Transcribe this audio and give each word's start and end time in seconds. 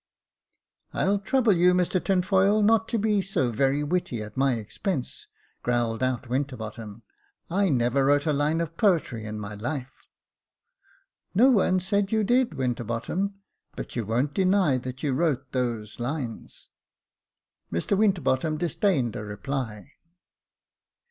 "I'll 0.93 1.19
trouble 1.19 1.53
you, 1.53 1.75
Mr 1.75 2.03
Tinfoil, 2.03 2.63
not 2.63 2.87
to 2.87 2.97
be 2.97 3.21
so 3.21 3.51
very 3.51 3.83
witty 3.83 4.23
at 4.23 4.35
my 4.35 4.55
expense," 4.55 5.27
growled 5.61 6.01
out 6.01 6.27
Winterbottom." 6.27 7.03
I 7.51 7.69
never 7.69 8.05
wrote 8.05 8.25
a 8.25 8.33
line 8.33 8.61
of 8.61 8.77
poetry 8.77 9.25
in 9.25 9.39
my 9.39 9.53
life,"" 9.53 10.07
No 11.35 11.51
one 11.51 11.79
said 11.79 12.11
you 12.11 12.23
did, 12.23 12.55
Winterbottom; 12.55 13.35
but 13.75 13.95
you 13.95 14.03
won't 14.03 14.33
deny 14.33 14.79
that 14.79 15.03
you 15.03 15.13
wrote 15.13 15.51
those 15.51 15.99
lines." 15.99 16.69
Mr 17.71 17.95
Winterbottom 17.95 18.57
disdained 18.57 19.15
a 19.15 19.23
reply. 19.23 19.91